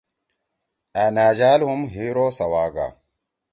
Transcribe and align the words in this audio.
أ 1.01 1.03
نھأجال 1.15 1.59
ہُم 1.67 1.81
ہیرو 1.93 2.25
سواگا۔ 2.37 2.87